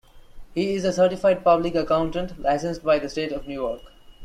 He 0.55 0.73
is 0.73 0.83
a 0.83 0.91
Certified 0.91 1.43
Public 1.43 1.75
Accountant, 1.75 2.39
licensed 2.41 2.83
by 2.83 2.97
the 2.97 3.07
state 3.07 3.31
of 3.31 3.47
New 3.47 3.53
York. 3.53 3.81